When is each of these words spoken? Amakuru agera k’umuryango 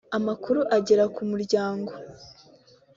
Amakuru 0.17 0.59
agera 0.77 1.03
k’umuryango 1.15 1.91